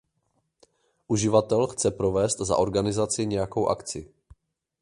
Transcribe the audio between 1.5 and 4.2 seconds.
chce provést za organizaci nějakou akci.